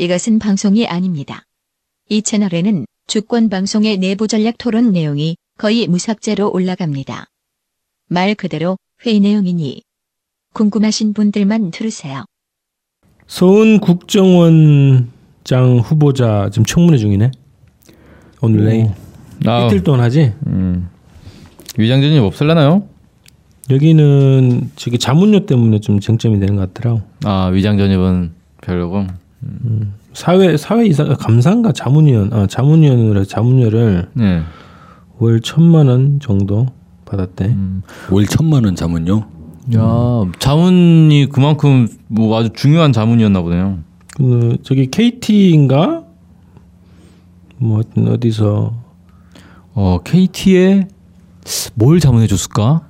[0.00, 1.42] 이것은 방송이 아닙니다.
[2.08, 7.26] 이 채널에는 주권 방송의 내부 전략 토론 내용이 거의 무삭제로 올라갑니다.
[8.08, 9.82] 말 그대로 회의 내용이니
[10.54, 12.24] 궁금하신 분들만 들으세요.
[13.26, 15.10] 서훈 국정원장
[15.84, 17.30] 후보자 지금 청문회 중이네.
[18.40, 18.90] 오늘 내일
[19.44, 20.32] 아, 이틀 동안 하지.
[20.46, 20.88] 음.
[21.76, 22.88] 위장전이 없을라나요?
[23.68, 27.02] 여기는 저기 자문료 때문에 좀 쟁점이 되는 것 같더라고.
[27.24, 28.32] 아 위장 전입은
[28.62, 29.06] 별로고.
[30.12, 34.42] 사회 사회 이사 감사인가 자문위원 아 자문위원으로 자문료를 네.
[35.18, 36.66] 월 천만 원 정도
[37.06, 37.56] 받았대.
[38.10, 39.26] 월 천만 원 자문요.
[39.76, 39.80] 야
[40.38, 43.78] 자문이 그만큼 뭐 아주 중요한 자문이었나 보네요.
[44.16, 46.04] 그 저기 KT인가
[47.58, 48.74] 뭐 하여튼 어디서
[49.74, 50.88] 어 KT에
[51.74, 52.86] 뭘 자문해 줬을까?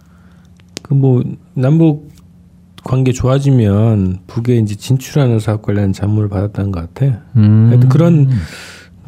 [0.82, 1.22] 그 뭐
[1.54, 2.10] 남북
[2.84, 7.20] 관계 좋아지면 북에 이제 진출하는 사업 관련 자문을 받았다는 것 같아.
[7.36, 7.68] 음.
[7.68, 8.30] 하여튼 그런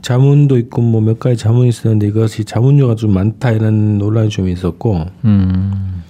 [0.02, 5.06] 자문도 있고 뭐 몇 가지 자문이 있었는데 이것이 자문료가 좀 많다 이런 논란이 좀 있었고
[5.24, 6.02] 음.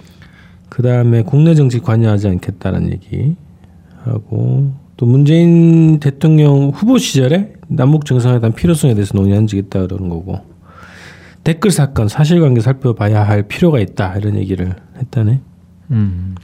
[0.69, 3.35] 그 다음에 국내 정치 관여하지 않겠다는 얘기
[4.03, 10.39] 하고 또 문재인 대통령 후보 시절에 남북 정상회담 필요성에 대해서 논의한 적이 있다 그러는 거고
[11.43, 15.39] 댓글 사건 사실관계 살펴봐야 할 필요가 있다 이런 얘기를 했다네.
[15.91, 16.35] 음.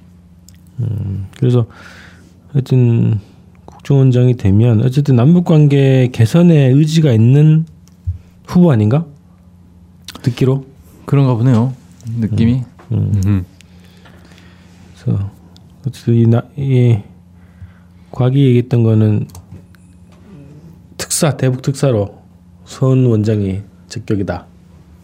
[1.37, 1.67] 그래서
[2.51, 3.19] 하여튼
[3.65, 7.65] 국정원장이 되면 어쨌든 남북 관계 개선에 의지가 있는
[8.45, 9.05] 후보 아닌가?
[10.21, 10.65] 듣기로.
[11.05, 11.73] 그런가 보네요.
[12.19, 12.63] 느낌이.
[12.91, 13.45] 음.
[14.93, 15.31] 그래서
[15.87, 16.99] 어쨌든 이, 나, 이
[18.11, 19.27] 과기 얘기했던 거는
[20.97, 22.19] 특사 대북 특사로
[22.65, 24.45] 선 원장이 적격이다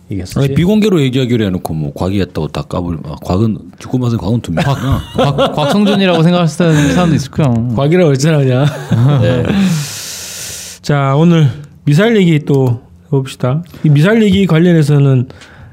[0.09, 0.39] 이겼었지.
[0.39, 3.00] 아니, 비공개로 얘기하기로 해놓고 뭐 과기했다고 다 까불.
[3.06, 5.02] 아, 곽은 듣고 봐서 곽은 두 명이구나.
[5.16, 6.47] 곽, 곽 성준이라고 생각하는
[6.94, 7.47] 사람도 있을 거야.
[7.75, 8.66] 과기라고 했잖아 그냥.
[9.22, 9.44] 네.
[10.81, 11.50] 자 오늘
[11.86, 13.64] 미사일 얘기 또 해봅시다.
[13.84, 15.28] 이 미사일 얘기 관련해서는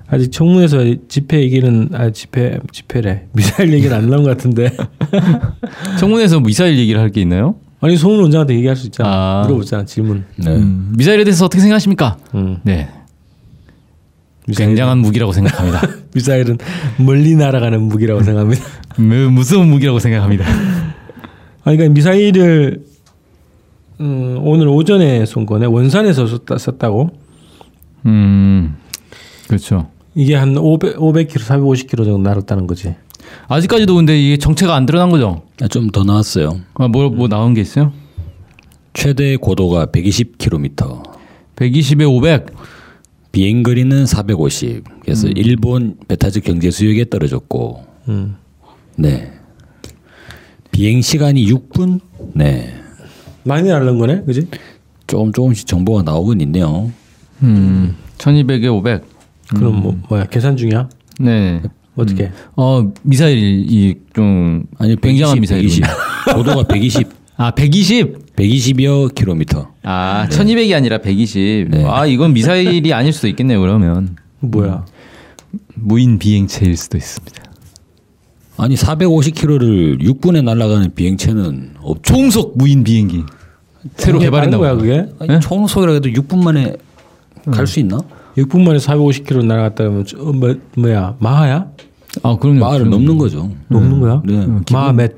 [0.08, 4.70] 아직 청문회에서 집회 얘기는 아 집회 집회래 미사일 얘기는 안 나온 것 같은데
[5.98, 7.56] 청문회에서 미사일 얘기를 할 게 있나요?
[7.80, 9.42] 아니 송은 원장한테 얘기할 수 있잖아 아.
[9.46, 10.24] 물어보잖아 질문.
[10.36, 10.50] 네.
[10.54, 12.16] 음, 미사일에 대해서 어떻게 생각하십니까?
[12.34, 12.58] 음.
[12.62, 12.88] 네.
[14.46, 15.80] 미사일- 굉장한 무기라고 생각합니다.
[16.14, 16.58] 미사일은
[16.98, 18.64] 멀리 날아가는 무기라고 생각합니다.
[18.98, 20.44] 매우 무서운 무기라고 생각합니다.
[21.64, 22.84] 아니 그러니까 미사일을
[24.00, 27.10] 음, 오늘 오전에 쏜 거네 원산에서 쐈다, 쐈다고
[28.06, 28.76] 음,
[29.46, 29.88] 그렇죠.
[30.14, 32.94] 이게 한 500, 500km, 450km 정도 날았다는 거지.
[33.48, 35.42] 아직까지도 근데 이게 정체가 안 드러난 거죠?
[35.62, 36.60] 아, 좀더 나왔어요.
[36.74, 37.92] 아, 뭐, 뭐 나온 게 있어요?
[38.92, 41.02] 최대 고도가 120km.
[41.56, 42.46] 120에 500.
[43.32, 44.84] 비행 거리는 450.
[45.00, 48.36] 그래서 일본 배타적 경제 수역에 떨어졌고, 음.
[48.96, 49.32] 네.
[50.70, 52.00] 비행 시간이 6분.
[52.34, 52.74] 네.
[53.44, 54.48] 많이 날른 거네, 그지?
[55.06, 56.92] 조금 조금씩 정보가 나오곤 있네요.
[57.42, 59.04] 음, 1200에 500.
[59.48, 60.88] 그럼 뭐 뭐야 계산 중이야?
[61.20, 61.60] 네.
[61.96, 62.30] 어떻게?
[62.56, 65.86] 어, 미사일이 좀 아니 굉장한 120, 미사일이군요.
[66.26, 66.36] 120.
[66.36, 67.08] 고도가 120.
[67.36, 68.36] 아, 120.
[68.36, 69.68] 120여 킬로미터.
[69.82, 71.68] 아, 1200이 아니라 120.
[71.70, 71.84] 네.
[71.86, 74.16] 아, 이건 미사일이 아닐 수도 있겠네요, 그러면.
[74.40, 74.84] 뭐야?
[75.74, 77.42] 무인 비행체일 수도 있습니다.
[78.58, 82.02] 아니 450km를 6분에 날아가는 비행체는 없죠.
[82.14, 83.22] 총속 무인 비행기.
[83.96, 84.74] 새로 개발했나 거야.
[84.76, 85.06] 그게?
[85.18, 85.40] 아니, 네?
[85.40, 86.74] 총속이라 해도 6분 만에
[87.50, 87.98] 갈수 있나?
[88.36, 91.66] 6분 만에 450km 날아갔다 그러면 저- 어, 뭐, 뭐야 마하야?
[92.22, 92.60] 아, 그럼요.
[92.60, 92.90] 마을을 그럼.
[92.90, 93.50] 넘는 거죠.
[93.68, 94.22] 넘는 거야?
[94.24, 94.46] 네.
[94.70, 95.12] 마하 몇?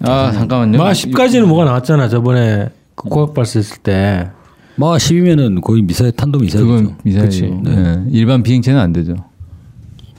[0.00, 0.78] 아, 잠깐만요.
[0.78, 4.28] 마하 10까지는 뭐가 나왔잖아 저번에 그 고각 발사했을 때.
[4.76, 6.66] 마 10이면은 거의 미사일 탄도 미사일이죠.
[6.74, 7.24] 그건 미사일.
[7.26, 7.42] 그치.
[7.62, 8.04] 네.
[8.10, 9.14] 일반 비행체는 안 되죠.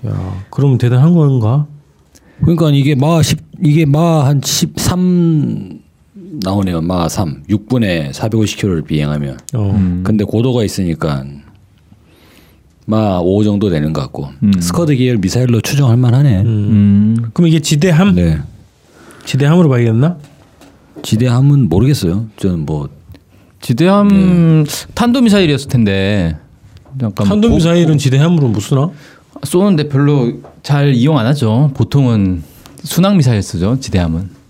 [0.07, 1.65] 야, 그러면 대단한 건가?
[2.41, 5.79] 그러니까 이게 마 10, 이게 마 한 13
[6.43, 6.81] 나오네요.
[6.81, 7.43] 마 3.
[7.49, 9.37] 6분에 450km를 비행하면.
[9.53, 9.71] 어.
[9.75, 10.01] 음.
[10.05, 11.23] 근데 고도가 있으니까
[12.87, 14.29] 마5 정도 되는 것 같고.
[14.43, 14.51] 음.
[14.59, 16.41] 스커드 계열 미사일로 추정할 만하네.
[16.41, 17.17] 음.
[17.33, 18.15] 그럼 이게 지대함?
[18.15, 18.39] 네.
[19.25, 20.17] 지대함으로 봐야겠나?
[21.03, 22.25] 지대함은 모르겠어요.
[22.37, 22.89] 저는 뭐
[23.61, 26.37] 지대함 탄도 미사일이었을 텐데.
[27.01, 28.89] 약간 탄도 보- 미사일은 지대함으로 못 쓰나?
[29.43, 31.71] 쏘는데 별로 잘 이용 안 하죠.
[31.73, 32.43] 보통은
[32.83, 33.79] 순항 미사일 쓰죠.
[33.79, 34.41] 지대함은.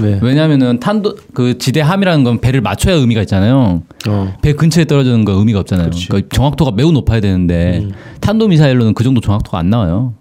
[0.00, 0.20] 왜?
[0.22, 3.82] 왜냐하면은 탄도 그 지대함이라는 건 배를 맞춰야 의미가 있잖아요.
[4.08, 4.34] 어.
[4.42, 5.90] 배 근처에 떨어지는 거 의미가 없잖아요.
[6.08, 7.92] 그러니까 정확도가 매우 높아야 되는데 음.
[8.20, 10.12] 탄도 미사일로는 그 정도 정확도가 안 나와요.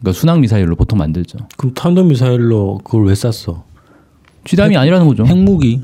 [0.00, 1.38] 그러니까 순항 미사일로 보통 만들죠.
[1.56, 3.64] 그럼 탄도 미사일로 그걸 왜 쐈어?
[4.44, 5.26] 지대함이 아니라는 거죠.
[5.26, 5.82] 핵무기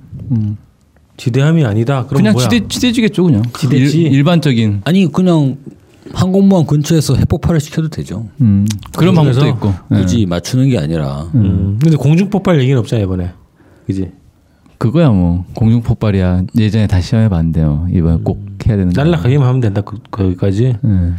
[1.16, 2.06] 지대함이 아니다.
[2.06, 2.48] 그럼 그냥 뭐야?
[2.48, 3.42] 지대 지대지겠죠, 그냥.
[3.58, 4.02] 지대지.
[4.02, 5.56] 일, 일반적인 아니 그냥
[6.12, 8.28] 항공모함 근처에서 핵폭발을 시켜도 되죠.
[8.40, 8.66] 음,
[8.96, 9.14] 그런?
[9.14, 9.74] 방법도 있고.
[9.90, 10.00] 네.
[10.00, 11.78] 굳이 맞추는 게 아니라 음.
[11.82, 13.32] 근데 공중 폭발 얘기는 없잖아 이번에.
[13.86, 14.10] 그지?
[14.78, 16.44] 그거야 뭐 공중 폭발이야.
[16.56, 17.88] 예전에 다시 시험해봤는데요.
[17.92, 18.92] 이번에 꼭 해야 되는.
[18.92, 19.02] 거.
[19.02, 19.80] 날라가기만 하면 된다.
[19.80, 20.76] 그, 거기까지.
[20.80, 21.12] 네.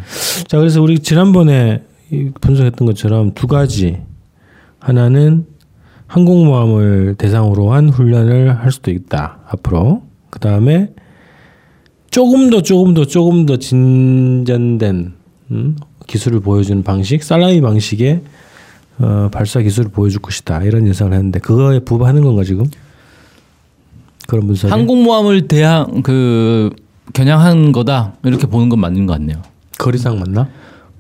[0.48, 1.97] 자, 그래서 우리 지난번에 이
[2.42, 4.02] 분석했던 것처럼 두 가지.
[4.80, 5.46] 하나는
[6.08, 9.40] 항공모함을 대상으로 한 훈련을 할 수도 있다.
[9.50, 10.04] 앞으로.
[10.30, 10.94] 그 다음에
[12.10, 15.14] 조금 더 조금 더 조금 더 진전된
[15.52, 15.76] 음,
[16.08, 18.22] 기술을 보여주는 방식, 살라미 방식의
[19.00, 20.64] 어, 발사 기술을 보여줄 것이다.
[20.64, 22.66] 이런 예상을 했는데 그거에 부합하는 건가 지금?
[24.28, 26.70] 그런 분석이 항공모함을 대항 그
[27.14, 29.42] 겨냥한 거다 이렇게 보는 건 맞는 것 같네요.
[29.78, 30.50] 거리상 맞나?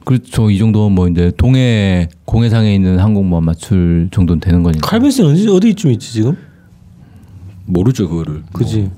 [0.08, 0.50] 그렇죠.
[0.50, 4.88] 이 정도면 뭐 이제 동해 공해상에 있는 항공모함 맞출 정도는 되는 거니까.
[4.88, 6.38] 칼빈슨 어디 어디쯤 있지 지금?
[7.66, 8.42] 모르죠 그거를.
[8.54, 8.90] 그지?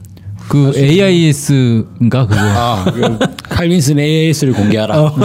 [0.50, 2.40] 그 AIS인가 그거.
[2.40, 2.86] 아,
[3.42, 5.02] 칼빈슨 AAS를 공개하라.
[5.02, 5.16] 어.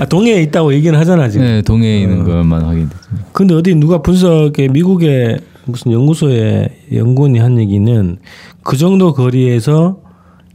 [0.00, 1.44] 아, 동해에 있다고 얘기는 하잖아 지금.
[1.44, 3.10] 네, 동해에 있는 것만 확인됐죠.
[3.32, 8.16] 근데 어디 누가 분석에 미국의 무슨 연구소의 연구원이 한 얘기는
[8.62, 10.00] 그 정도 거리에서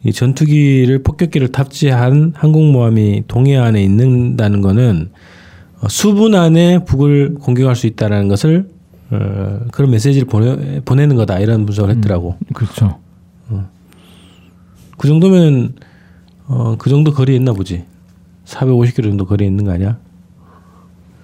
[0.04, 5.12] 이 전투기를 폭격기를 탑재한 항공모함이 동해안에 있는다는 거는
[5.80, 8.70] 어, 수분 안에 북을 공격할 수 있다라는 것을
[9.12, 12.38] 어, 그런 메시지를 보내, 보내는 거다 이런 분석을 했더라고.
[12.54, 13.00] 그렇죠.
[14.98, 15.76] 그 정도면
[16.48, 17.84] 어, 그 정도 거리에 있나 보지.
[18.46, 19.98] 450km 정도 거리에 있는 거 아니야?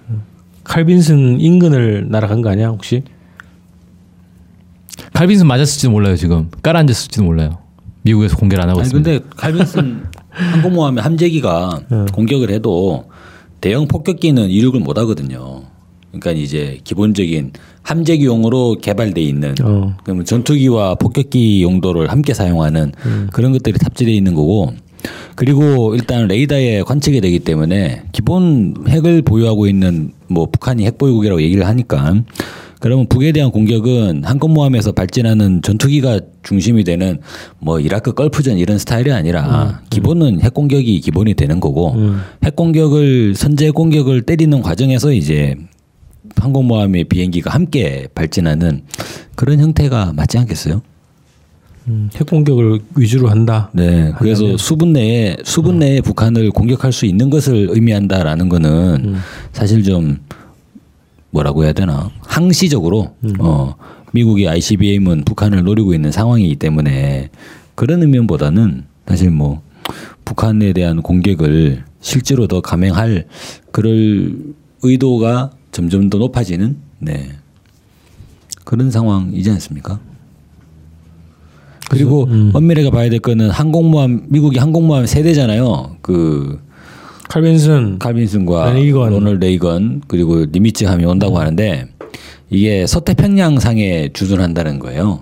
[0.08, 0.22] 어.
[0.64, 3.02] 칼빈슨 인근을 날아간 거 아니야 혹시?
[5.12, 6.50] 칼빈슨 맞았을지도 몰라요 지금.
[6.62, 7.58] 깔아앉았을지도 몰라요.
[8.02, 9.10] 미국에서 공개를 안 하고 아니 있습니다.
[9.10, 11.80] 근데 칼빈슨 항공모함의 함재기가
[12.12, 13.04] 공격을 해도
[13.60, 15.62] 대형 폭격기는 이륙을 못 하거든요.
[16.08, 17.52] 그러니까 이제 기본적인
[17.82, 19.96] 함재기용으로 개발돼 있는 어.
[20.02, 22.92] 그러면 전투기와 폭격기 용도를 함께 사용하는
[23.32, 24.72] 그런 것들이 탑재되어 있는 거고
[25.34, 32.14] 그리고 일단 레이더에 관측이 되기 때문에 기본 핵을 보유하고 있는 뭐 북한이 핵보유국이라고 얘기를 하니까
[32.80, 37.20] 그러면 북에 대한 공격은 항공모함에서 발진하는 전투기가 중심이 되는
[37.58, 41.94] 뭐 이라크 걸프전 이런 스타일이 아니라 기본은 핵 공격이 기본이 되는 거고
[42.42, 45.54] 핵 공격을 선제 공격을 때리는 과정에서 이제
[46.36, 48.82] 항공모함의 비행기가 함께 발진하는
[49.34, 50.80] 그런 형태가 맞지 않겠어요?
[51.88, 53.70] 음, 핵 공격을 위주로 한다.
[53.74, 54.12] 네.
[54.18, 59.16] 그래서 수분 내에 수분 내에 북한을 공격할 수 있는 것을 의미한다라는 거는
[59.52, 60.18] 사실 좀
[61.30, 63.74] 뭐라고 해야 되나 항시적으로 어
[64.12, 67.30] 미국이 ICBM은 북한을 노리고 있는 상황이기 때문에
[67.74, 69.62] 그런 의미보다는 사실 뭐
[70.24, 73.26] 북한에 대한 공격을 실제로 더 감행할
[73.70, 74.36] 그럴
[74.82, 77.30] 의도가 점점 더 높아지는 네
[78.64, 80.00] 그런 상황이지 않습니까?
[81.90, 85.96] 그리고 엄밀하게 봐야 될 거는 항공모함 미국이 항공모함 세 대잖아요.
[86.02, 86.60] 그
[87.30, 89.10] 칼빈슨 칼빈슨과 레이건.
[89.10, 91.86] 로널드 레이건 그리고 니미츠 함이 온다고 하는데
[92.50, 95.20] 이게 서태평양상에 주둔한다는 거예요.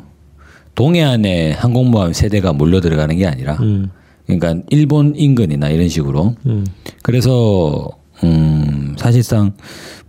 [0.74, 3.90] 동해안에 항공모함 세 대가 몰려 들어가는 게 아니라 음,
[4.26, 6.64] 그러니까 일본 인근이나 이런 식으로 음.
[7.02, 7.90] 그래서
[8.24, 9.52] 음 사실상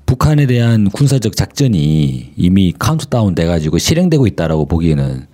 [0.05, 5.25] 북한에 대한 군사적 작전이 이미 카운트다운 돼가지고 실행되고 있다라고 보기에는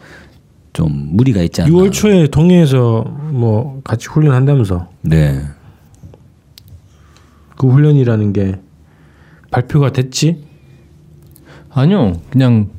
[0.73, 1.71] 좀 무리가 있지 않나.
[1.71, 5.41] 6월 초에 동해에서 뭐 같이 훈련한다면서 네.
[7.57, 8.55] 그 훈련이라는 게
[9.51, 10.43] 발표가 됐지?
[11.69, 12.69] 아니요, 그냥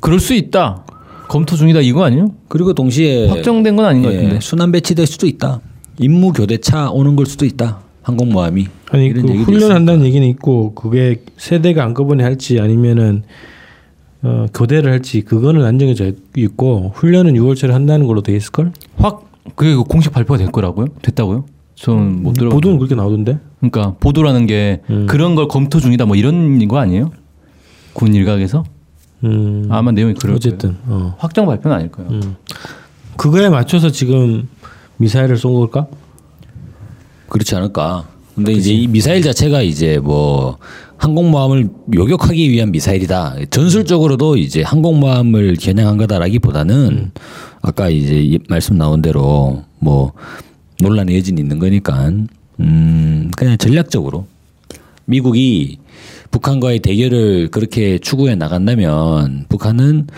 [0.00, 0.84] 그럴 수 있다.
[1.28, 2.32] 검토 중이다 이거 아니에요?
[2.48, 4.40] 그리고 동시에 확정된 건 아닌 것 예, 같은데.
[4.40, 5.60] 순환 배치될 수도 있다.
[5.98, 7.80] 임무 교대차 오는 걸 수도 있다.
[8.02, 13.24] 항공모함이 아니 이런 그 훈련한다는 얘기는 있고 그게 세대가 한꺼번에 할지 아니면은
[14.22, 18.72] 어, 교대를 할지 그거는 안 정해져 있고 훈련은 6월 초에 한다는 걸로 돼 있을 걸?
[18.96, 20.86] 확 그게 공식 발표가 될 거라고요?
[21.02, 21.46] 됐다고요?
[21.76, 22.48] 저는 못 들어.
[22.50, 23.38] 보도는 그렇게 나오던데.
[23.60, 25.06] 그러니까 보도라는 게 음.
[25.06, 27.10] 그런 걸 검토 중이다 뭐 이런 거 아니에요?
[27.92, 28.64] 군 일각에서
[29.24, 29.66] 음.
[29.70, 30.88] 아마 내용이 그럴 어쨌든 어.
[30.88, 31.14] 거예요.
[31.18, 32.10] 확정 발표는 아닐 거예요.
[33.16, 34.48] 그거에 맞춰서 지금
[34.98, 35.86] 미사일을 쏜 걸까?
[37.28, 38.06] 그렇지 않을까.
[38.34, 40.58] 근데 이제 이 미사일 자체가 이제 뭐
[40.98, 43.36] 항공모함을 요격하기 위한 미사일이다.
[43.50, 47.12] 전술적으로도 이제 항공모함을 겨냥한 거다라기보다는
[47.62, 50.12] 아까 이제 이 말씀 나온 대로 뭐
[50.80, 52.10] 논란의 여진이 있는 거니까
[52.60, 54.26] 음 그냥 전략적으로
[55.04, 55.78] 미국이
[56.30, 60.08] 북한과의 대결을 그렇게 추구해 나간다면 북한은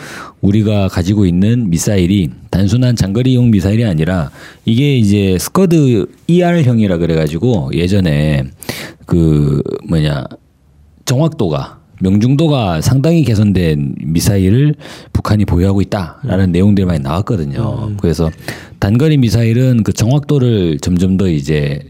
[0.41, 4.31] 우리가 가지고 있는 미사일이 단순한 장거리용 미사일이 아니라
[4.65, 8.45] 이게 이제 스커드 ER형이라 그래가지고 예전에
[9.07, 10.25] 그 뭐냐
[11.05, 14.75] 정확도가 명중도가 상당히 개선된 미사일을
[15.13, 17.97] 북한이 보유하고 있다라는 내용들이 많이 나왔거든요.
[18.01, 18.31] 그래서
[18.81, 21.81] 단거리 미사일은 그 정확도를 점점 더 이제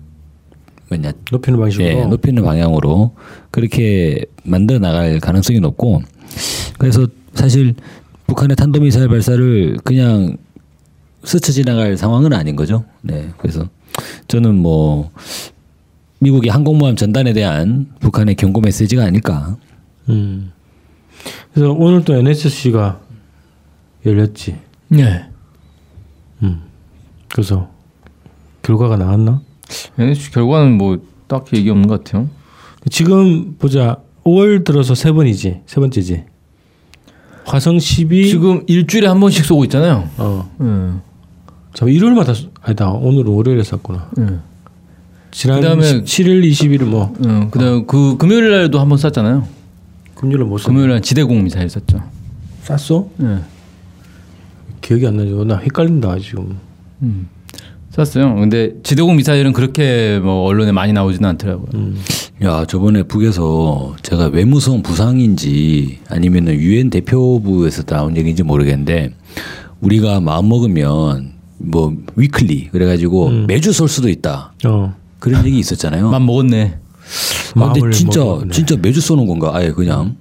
[0.88, 1.88] 뭐냐 높이는 방식으로.
[1.88, 3.14] 예, 높이는 방향으로
[3.50, 6.02] 그렇게 만들어 나갈 가능성이 높고
[6.78, 7.75] 그래서 사실
[8.26, 10.37] 북한의 탄도미사일 발사를 그냥
[11.25, 12.85] 스쳐 지나갈 상황은 아닌 거죠.
[13.02, 13.28] 네.
[13.38, 13.68] 그래서
[14.28, 15.11] 저는 뭐
[16.21, 19.57] 미국의 항공모함 전단에 대한 북한의 경고 메시지가 아닐까.
[20.09, 20.52] 음.
[21.52, 23.00] 그래서 오늘 또 NSC가
[24.07, 24.57] 열렸지.
[24.88, 25.28] 네.
[27.32, 27.68] 그래서
[28.62, 29.40] 결과가 나왔나?
[29.99, 32.28] NSC 결과는 뭐 딱히 얘기 없는 것 같아요.
[32.90, 33.99] 지금 보자.
[34.25, 35.61] 5월 들어서 세 번이지.
[35.66, 36.25] 세 번째지.
[37.47, 38.28] 화성 12.
[38.28, 40.08] 지금 일주일에 한 번씩 쏘고 있잖아요.
[40.18, 40.50] 어.
[40.61, 41.00] 음.
[41.73, 42.90] 저 일요일마다 쏘- 아니다.
[42.90, 44.11] 오늘은 월요일에 쐈구나.
[44.18, 44.42] 음.
[45.30, 47.49] 지난 그다음에- 7일, 20일 뭐 음.
[47.50, 49.47] 그다음 그 금요일 날도 한 번 쐈잖아요.
[50.14, 50.66] 금요일에 못 쐈.
[50.66, 52.02] 금요일 날 지대공 미사일 쐈죠.
[52.64, 53.08] 쐈어?
[53.23, 53.38] 예.
[54.82, 55.44] 기억이 안 나죠.
[55.44, 56.58] 나 헷갈린다 지금.
[57.02, 57.28] 음.
[57.90, 58.34] 쐈어요.
[58.36, 61.92] 근데 지대공 미사일은 그렇게 뭐 언론에 많이 나오지는 않더라고요.
[62.44, 69.10] 야 저번에 북에서 제가 왜 무서운 부상인지 아니면은 유엔 대표부에서 나온 얘기인지 모르겠는데
[69.80, 74.94] 우리가 마음 먹으면 뭐 위클리 그래가지고 매주 쏠 수도 있다 어.
[75.18, 76.10] 그런 얘기 있었잖아요.
[76.10, 76.78] 맘 먹었네.
[77.56, 78.52] 아, 근데 진짜 먹었네.
[78.52, 79.50] 진짜 매주 쏘는 건가?
[79.54, 80.14] 아예 그냥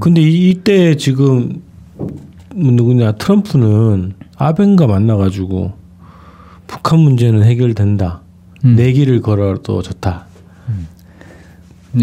[0.00, 1.60] 근데 이- 이때 지금
[1.98, 5.72] 뭐 누구냐 트럼프는 아벤과 만나가지고
[6.72, 8.22] 북한 문제는 해결된다.
[8.64, 8.76] 음.
[8.76, 10.24] 내기를 걸어도 좋다.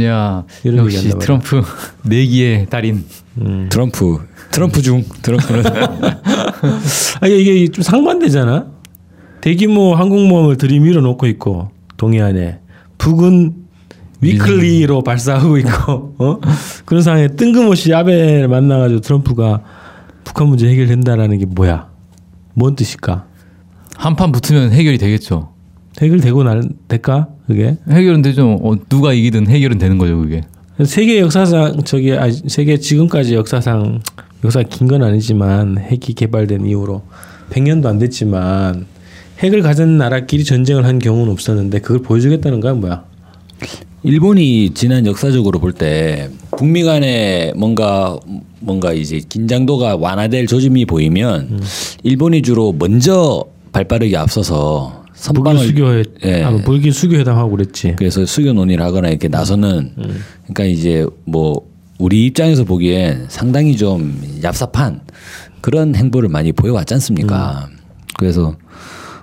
[0.01, 1.63] 야 이런 역시 트럼프
[2.05, 3.03] 내기의 달인.
[3.69, 4.19] 트럼프
[4.51, 5.63] 트럼프 중 트럼프는
[7.21, 8.67] 아 이게 좀 상반되잖아.
[9.41, 12.59] 대규모 항공모함을 들이밀어 놓고 있고 동해안에
[12.99, 13.55] 북은
[14.21, 16.39] 위클리로 발사하고 있고 어?
[16.85, 19.63] 그런 상황에 뜬금없이 아베를 만나가지고 트럼프가
[20.25, 21.89] 북한 문제 해결된다라는 게 뭐야?
[22.53, 23.28] 뭔 뜻일까?
[23.99, 25.49] 한 판 붙으면 해결이 되겠죠.
[26.01, 27.27] 해결되고 날 될까?
[27.47, 28.57] 그게 해결은 되죠.
[28.61, 30.41] 어, 누가 이기든 해결은 되는 거죠, 그게.
[30.85, 33.99] 세계 역사상 저기 아 세계 지금까지 역사상
[34.45, 37.01] 역사 긴 건 아니지만 핵이 개발된 이후로
[37.49, 38.85] 100년도 안 됐지만
[39.39, 43.03] 핵을 가진 나라끼리 전쟁을 한 경우는 없었는데 그걸 보여주겠다는 거야 뭐야?
[44.03, 48.17] 일본이 지난 역사적으로 볼 때 북미 간에 뭔가
[48.61, 51.59] 뭔가 이제 긴장도가 완화될 조짐이 보이면
[52.03, 56.43] 일본이 주로 먼저 발빠르게 앞서서 선방을 수교 예.
[56.43, 57.95] 아, 북일 수교 회담하고 그랬지.
[57.97, 59.93] 그래서 수교 논의를 하거나 이렇게 나서는
[60.43, 65.01] 그러니까 이제 뭐 우리 입장에서 보기엔 상당히 좀 얍삽한
[65.61, 67.67] 그런 행보를 많이 보여왔지 않습니까?
[68.17, 68.55] 그래서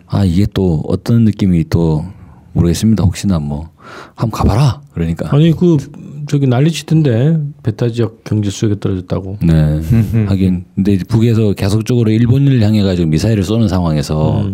[0.06, 2.04] 아 이게 또 어떤 느낌이 또
[2.52, 3.02] 모르겠습니다.
[3.04, 3.70] 혹시나 뭐
[4.14, 5.76] 한번 가봐라 그러니까 아니 그
[6.28, 9.38] 저기 난리치던데 베타 지역 경제 수역에 떨어졌다고.
[9.42, 9.80] 네
[10.26, 14.50] 하긴 근데 북에서 계속적으로 일본을 향해 가지고 미사일을 쏘는 상황에서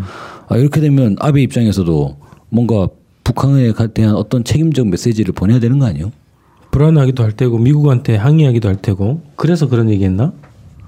[0.49, 2.17] 아 이렇게 되면 아베 입장에서도
[2.51, 2.89] 뭔가
[3.25, 6.13] 북한에 대한 어떤 책임적 메시지를 보내야 되는 거 아니에요?
[6.71, 10.33] 불안하기도 할 테고 미국한테 항의하기도 할 테고 그래서 그런 얘기했나?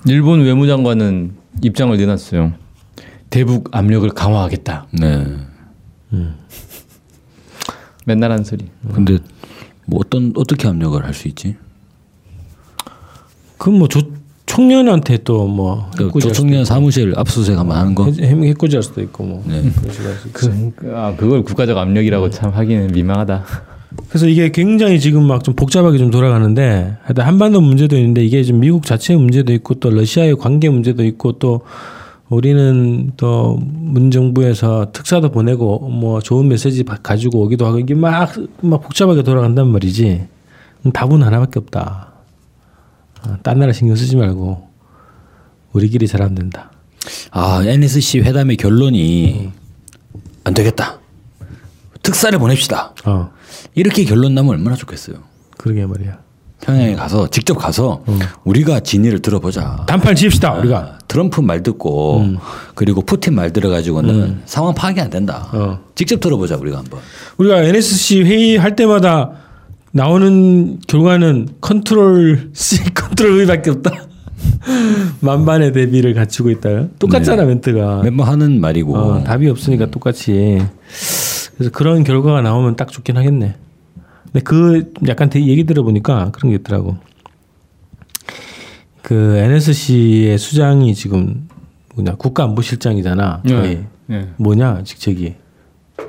[0.06, 2.52] 일본 외무장관은 입장을 내놨어요.
[3.30, 4.86] 대북 압력을 강화하겠다.
[5.00, 5.26] 네.
[8.06, 8.66] 맨날 한 소리.
[8.92, 9.18] 근데
[9.86, 11.56] 뭐 어떤 어떻게 압력을 할 수 있지?
[13.58, 14.00] 그럼 뭐 조,
[14.46, 18.04] 청년한테 또뭐 그 조청년 사무실 압수수색 한번 하는 거.
[18.10, 19.62] 해코지할 수도 있고 뭐 네.
[20.32, 23.44] 그, 아, 그걸 국가적 압력이라고 참 하기는 민망하다.
[24.08, 28.60] 그래서 이게 굉장히 지금 막 좀 복잡하게 좀 돌아가는데 하여튼 한반도 문제도 있는데 이게 좀
[28.60, 31.62] 미국 자체의 문제도 있고 또 러시아의 관계 문제도 있고 또
[32.30, 38.80] 우리는 또 문정부에서 특사도 보내고 뭐 좋은 메시지 바- 가지고 오기도 하고 이게 막, 막
[38.82, 40.26] 복잡하게 돌아간단 말이지
[40.92, 42.12] 답은 하나밖에 없다.
[43.22, 44.68] 아, 딴 나라 신경 쓰지 말고
[45.72, 46.70] 우리끼리 잘하면 된다.
[47.30, 49.50] 아 NSC 회담의 결론이
[50.44, 50.98] 안 되겠다.
[52.02, 52.94] 특사를 보냅시다.
[53.06, 53.30] 어,
[53.74, 55.16] 이렇게 결론 나면 얼마나 좋겠어요.
[55.56, 56.18] 그러게 말이야.
[56.60, 58.02] 평양에 가서 직접 가서
[58.44, 59.84] 우리가 진위를 들어보자.
[59.86, 60.98] 담판 지읍시다 우리가.
[61.14, 62.26] 아, 트럼프 말 듣고
[62.74, 65.48] 그리고 푸틴 말 들어가지고는 상황 파악이 안 된다.
[65.52, 65.78] 어.
[65.94, 66.98] 직접 들어보자 우리가 한번.
[67.38, 69.30] 우리가 NSC 회의 할 때마다
[69.92, 73.92] 나오는 결과는 컨트롤 C, 컨트롤 V밖에 없다.
[75.20, 76.88] 만반의 대비를 갖추고 있다.
[76.98, 78.02] 똑같잖아 멘트가.
[78.02, 78.96] 매번 하는 말이고.
[78.96, 80.60] 어, 답이 없으니까 똑같이.
[81.54, 83.54] 그래서 그런 결과가 나오면 딱 좋긴 하겠네.
[84.24, 86.96] 근데 그 약간 대- 얘기 들어보니까 그런 게 있더라고.
[89.04, 91.46] 그 NSC의 수장이 지금
[91.94, 93.42] 뭐냐 국가안보실장이잖아.
[93.46, 93.84] 거의.
[94.10, 94.28] 예.
[94.38, 95.34] 뭐냐 직책이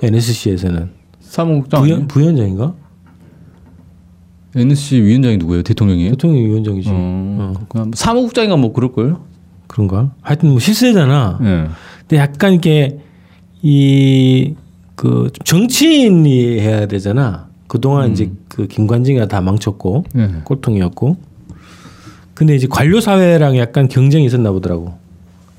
[0.01, 2.07] NSC에서는 사무국장 부위, 아니에요?
[2.07, 2.73] 부위원장인가?
[4.55, 5.63] NSC 위원장이 누구예요?
[5.63, 6.11] 대통령이에요?
[6.11, 6.89] 대통령이 위원장이지.
[6.91, 9.17] 어, 그냥 사무국장인가 뭐 그럴 걸.
[9.67, 10.13] 그런가?
[10.21, 11.39] 하여튼 뭐 실세잖아.
[11.43, 11.67] 예.
[12.07, 12.99] 근데 약간 이게
[13.61, 14.55] 이
[14.95, 17.49] 그 정치인이 해야 되잖아.
[17.67, 20.29] 그동안 이제 그 김관진이가 다 망쳤고 예.
[20.45, 21.17] 꼴통이었고
[22.35, 24.93] 근데 이제 관료 사회랑 약간 경쟁이 있었나 보더라고.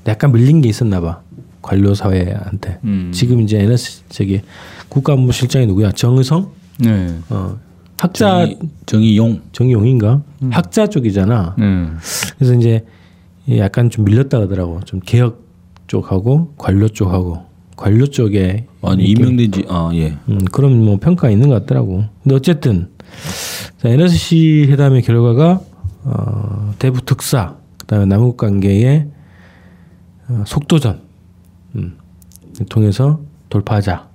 [0.07, 1.21] 약간 밀린 게 있었나 봐.
[1.61, 2.79] 관료 사회한테.
[2.85, 3.11] 음.
[3.13, 4.41] 지금 이제 NS 저기
[4.89, 5.91] 국가안보실장이 누구야?
[5.91, 6.49] 정의성?
[6.79, 7.13] 네.
[7.29, 7.57] 어.
[7.99, 10.21] 학자 정의, 정의용 정의용인가?
[10.51, 11.55] 학자 쪽이잖아.
[11.57, 11.87] 네.
[12.37, 12.85] 그래서 이제
[13.57, 14.79] 약간 좀 밀렸다 하더라고.
[14.85, 15.43] 좀 개혁
[15.87, 17.43] 쪽하고 관료 쪽하고
[17.75, 20.15] 관료 쪽에 아니 이렇게 임명된 지 아 예.
[20.29, 22.03] 음, 그런 뭐 평가 있는 것 같더라고.
[22.23, 22.89] 근데 어쨌든
[23.81, 25.61] 자, NSC 회담의 결과가
[26.09, 29.07] 어, 대북 특사, 그다음에 남북 관계의
[30.29, 31.01] 어, 속도전
[31.75, 31.97] 음,
[32.69, 34.07] 통해서 돌파하자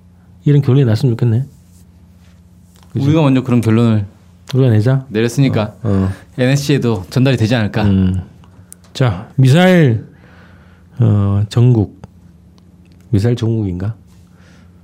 [0.45, 1.45] 이런 결론이 났으면 좋겠네.
[2.95, 4.05] 우리가 먼저 그런 결론을
[4.55, 5.05] 우리가 내자.
[5.09, 7.83] 내렸으니까 어, NSC에도 전달이 되지 않을까.
[7.83, 8.21] 음.
[8.93, 10.05] 자 미사일
[10.99, 12.01] 어, 전국
[13.09, 13.95] 미사일 전국인가?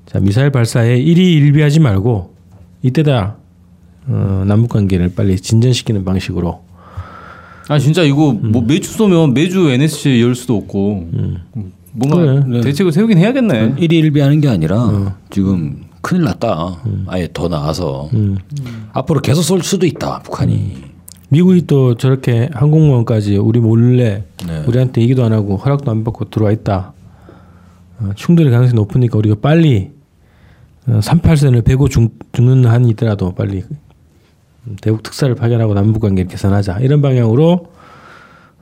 [0.06, 2.36] 자 미사일 발사에 일희 일비하지 말고
[2.84, 3.36] 이때다
[4.08, 6.69] 어, 남북 관계를 빨리 진전시키는 방식으로
[7.70, 8.52] 아 진짜 이거 음.
[8.52, 11.08] 뭐 매주 쏘면 매주 NSC 열 수도 없고
[11.94, 12.62] 뭔가 그래.
[12.62, 13.76] 대책을 세우긴 해야겠네.
[13.78, 16.82] 일희일비하는 게 아니라 지금 큰일 났다.
[17.08, 18.10] 아예 더 나가서
[18.94, 20.20] 앞으로 계속 쏠 수도 있다.
[20.24, 20.90] 북한이.
[21.30, 24.64] 미국이 또 저렇게 항공모함까지 우리 몰래 네.
[24.66, 26.94] 우리한테 얘기도 안 하고 허락도 안 받고 들어와 있다.
[28.00, 29.92] 어, 충돌의 가능성이 높으니까 우리가 빨리
[30.88, 33.64] 어, 38선을 베고 죽, 죽는 한이 있더라도 빨리
[34.82, 37.68] 대북 특사를 파견하고 남북 관계를 개선하자 이런 방향으로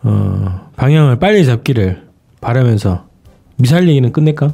[0.04, 2.04] 어, 방향을 빨리 잡기를
[2.42, 3.06] 바라면서
[3.58, 4.54] 미사일 얘기는 끝낼까?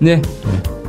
[0.00, 0.16] 네.
[0.16, 0.79] 네.